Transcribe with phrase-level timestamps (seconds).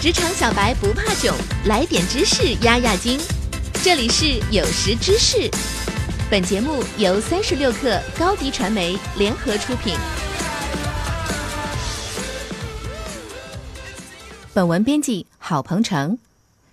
[0.00, 3.20] 职场小白不怕囧，来点知识压压惊。
[3.84, 5.46] 这里是有识知识，
[6.30, 9.94] 本节目由三十六克高低传媒联合出品。
[14.54, 16.16] 本文编辑郝鹏程，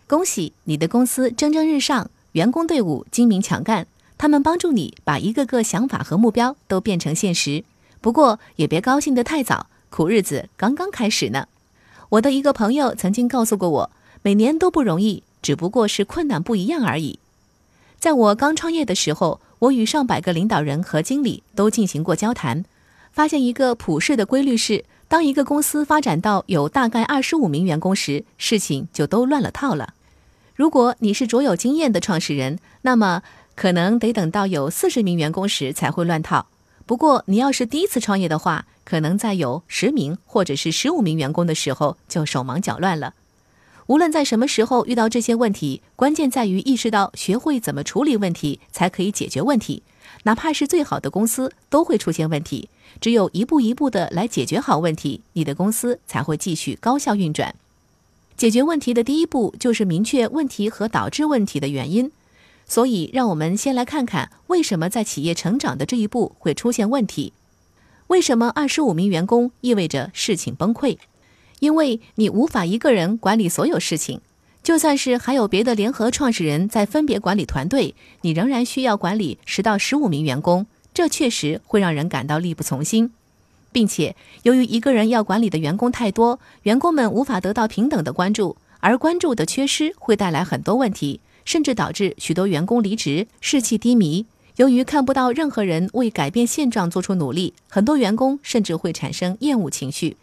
[0.08, 3.88] 恭喜你的公司蒸蒸日上，员工队伍精明强干，
[4.18, 7.66] 他们帮助你把一个个想法和目标都变成现实。
[8.00, 11.50] 不过也别高兴得太早，苦日子刚刚开始呢。
[12.10, 17.20] 我的一个朋友曾经告诉过我，每年都不容易，只不过是困难不一样而已。
[18.00, 22.64] 在我刚创业的时候，我与上百个领导人和经理都进行过交谈，
[23.12, 29.94] 发现一个普世的规律是：当一个公司发展到有大概二十五名员工时，事情就都乱了套了。
[30.56, 33.22] 如果你是卓有经验的创始人，那么
[33.56, 36.48] 可能得等到有四十名员工时才会乱套。
[36.86, 43.16] 不过，你要是第一次创业的话，可能在有十名或者是十五名员工的时候就手忙脚乱了。
[43.88, 49.84] 无论在什么时候遇到这些问题，关键在于意识到学会怎么处理问题，才可以解决问题。
[50.24, 52.70] 哪怕是最好的公司都会出现问题，
[53.02, 57.54] 只有一步一步的来解决好问题，你的公司才会继续高效运转。
[58.38, 62.10] 解决问题的第一步就是明确问题和导致问题的原因。
[62.66, 67.34] 所以，让我们先来看看为什么在企业成长的这一步会出现问题。
[68.08, 70.98] 为什么二十五名员工意味着事情崩溃？
[71.60, 74.22] 因为你无法一个人管理所有事情，
[74.64, 83.12] 就算是还有别的联合创始人在分别管理团队，你仍然需要管理十到十五名员工，这确实会让人感到力不从心。
[83.74, 91.20] 并且，由于一个人要管理的员工太多，员工们无法得到平等的关注，而关注的缺失会带来很多问题。
[91.44, 94.26] 甚至导致许多员工离职，士气低迷。
[94.58, 100.18] 由于看不到任何人为改变现状做出努力，很多员工甚至会产生厌恶情绪。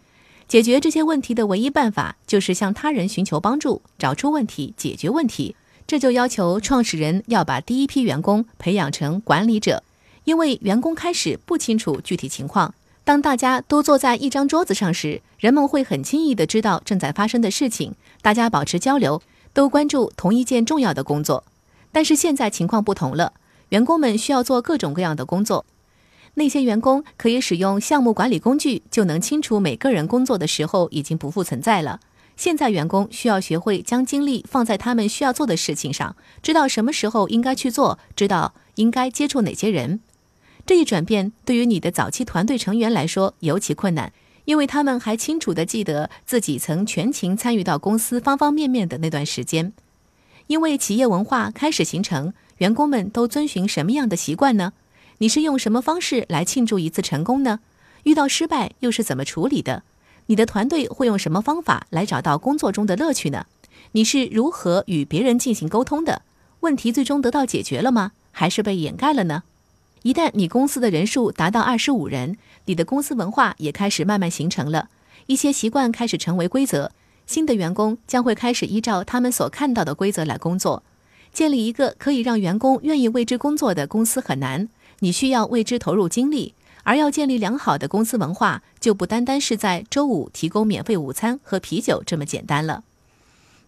[0.47, 5.57] 解决这些问题的唯一办法就是向他人寻求帮助，找出问题，解决问题。
[5.87, 9.83] 这就要求创始人要把第一批员工培养成管理者，
[10.25, 12.75] 因为员工开始不清楚具体情况。
[13.05, 17.95] 当大家都坐在一张桌子上时，人们会很轻易地知道正在发生的事情。
[18.21, 19.23] 大家保持交流。
[19.53, 21.45] 都关注同一件重要的工作，
[21.93, 23.35] 但是现在情况不同了，
[23.71, 25.65] 员工们需要做各种各样的工作。
[26.35, 32.01] 那些员工可以使用项目管理工具就能清楚每个人工作的时候已经不复存在了。
[32.37, 40.01] 现在员工需要学会将精力放在他们需要做的事情上，知道什么时候应该去做，知道应该接触哪些人。
[40.67, 44.13] 这一转变对于你的早期团队成员来说尤其困难。
[44.47, 49.73] 因为他们还清楚地记得自己曾全情参与到公司方方面面的那段时间。
[50.47, 54.73] 因为企业文化开始形成，员工们都遵循什么样的习惯呢？
[55.19, 57.61] 你是用什么方式来庆祝一次成功呢？
[58.03, 59.83] 遇到失败又是怎么处理的？
[60.27, 63.47] 你的团队会用什么方法来找到工作中的乐趣呢？
[63.93, 66.23] 你是如何与别人进行沟通的？
[66.61, 68.13] 问题最终得到解决了吗？
[68.31, 69.45] 还是被掩盖了呢？
[70.03, 74.89] 一旦你公司的人数达到二十五人，你的公司文化也开始慢慢形成了，
[75.27, 76.91] 一些习惯开始成为规则。
[77.27, 80.83] 新的员工将会开始依照他们所看到的规则来工作。
[81.33, 84.69] 建立一个可以让员工愿意为之工作的公司很难，
[85.01, 86.55] 你需要为之投入精力。
[86.85, 92.85] 而要建立良好的公司文化，就不单单是在周五提供免费午餐和啤酒这么简单了。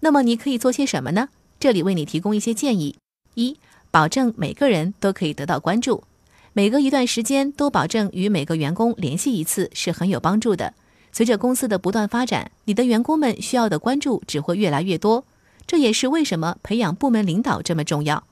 [0.00, 1.30] 那么你可以做些什么呢？
[1.58, 2.94] 这里为你提供一些建议：
[3.34, 3.56] 一、
[3.90, 6.04] 保证每个人都可以得到关注。
[6.52, 10.74] 每隔一段时间都保证与每个员工联系一次是很有帮助的。
[11.16, 15.24] 随着公司的不断发展，你的员工们需要的关注只会越来越多。
[15.66, 18.24] 这也是为什么培养部门领导这么重要。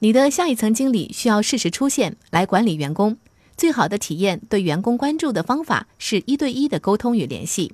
[0.00, 3.16] 你的下一层经理需要适时出现来管理员工。
[3.56, 7.72] 最好的体验对员工关注的方法是一对一的沟通与联系。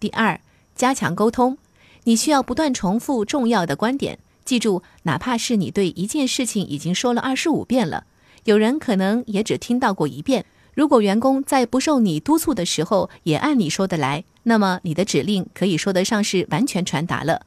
[0.00, 0.40] 第二，
[0.74, 1.58] 加强沟通。
[2.04, 4.18] 你需要不断重复重要的观点。
[4.46, 8.06] 记住，哪怕是你对一件事情已经说了二十五遍了。
[8.44, 10.46] 有人可能也只听到过一遍。
[10.78, 17.42] 如果员工在不受你督促的时候也按你说的来，那么你的指令可以说得上是完全传达了。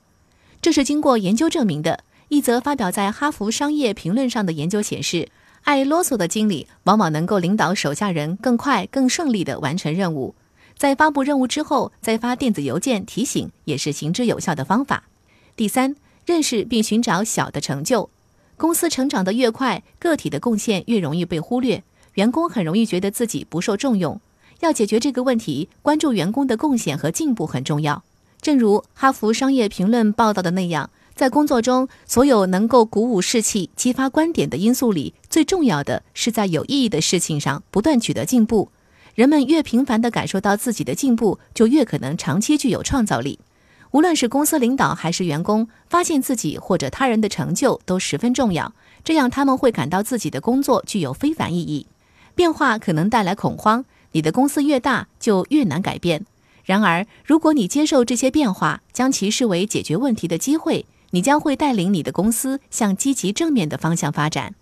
[0.61, 2.03] 这是经过研究证明的。
[2.27, 5.29] 一则发表在《哈佛商业评论》上的研究显示，
[5.61, 10.35] 爱啰嗦的经理往往能够领导手下人更快、更顺利地完成任务。
[10.77, 15.05] 在发布任务之后，再发电子邮件提醒，也是行之有效的方法。
[15.55, 15.95] 第三，
[16.25, 18.09] 认识并寻找小的成就。
[18.57, 21.81] 公司成长的越快，个体的贡献越容易被忽略，
[22.15, 24.19] 员工很容易觉得自己不受重用。
[24.59, 28.03] 要解决这个问题，关注员工的贡献和进步很重要。
[28.41, 38.69] 正如《哈佛商业评论》报道的那样，在工作中，所有能够鼓舞士气、激发观点的因素里，最重要的是在有意义的事情上不断取得进步。
[39.13, 43.39] 人们越频繁地感受到自己的进步，就越可能长期具有创造力。
[43.91, 48.73] 无论是公司领导还是员工，发现自己或者他人的成就都十分重要，
[49.03, 51.85] 这样他们会感到自己的工作具有非凡意义。
[52.41, 56.25] 变化可能带来恐慌，你的公司越大就越难改变。
[56.65, 64.55] 然而，如果你接受这些变化，将其视为解决问题的机会，你将会带领你的公司向积极正面的方向发展。